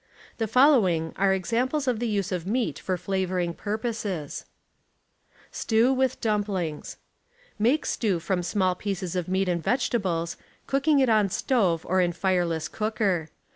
The 0.39 0.47
following 0.47 1.13
arc 1.15 1.35
examples 1.35 1.87
of 1.87 1.99
the 1.99 2.07
use 2.07 2.31
of 2.31 2.47
meat 2.47 2.79
for 2.79 2.97
flavoring 2.97 3.53
2)urposes: 3.53 4.45
STEW 5.51 5.93
WITH 5.93 6.19
DL'.MPLINGwS 6.19 6.95
Make 7.59 7.85
stew 7.85 8.19
from 8.19 8.41
small 8.41 8.73
pieces 8.73 9.15
of 9.15 9.27
meat 9.27 9.47
and 9.47 9.63
vegetables, 9.63 10.37
cooking 10.65 10.97
it 11.01 11.09
on 11.09 11.29
stove 11.29 11.85
or 11.85 12.01
in 12.01 12.13
flreless 12.13 12.67
cooker. 12.67 13.29